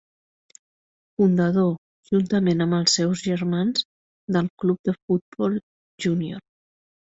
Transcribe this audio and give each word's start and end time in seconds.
Fundador, 1.21 1.69
juntament 2.13 2.65
amb 2.67 2.77
els 2.79 2.97
seus 3.01 3.23
germans 3.27 3.87
del 4.39 4.53
Club 4.65 4.83
de 4.93 4.99
Futbol 4.99 5.63
Junior. 6.09 6.47